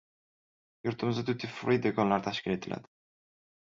[0.87, 2.95] Yurtimizda “Duty Free” do‘konlari tashkil etiladi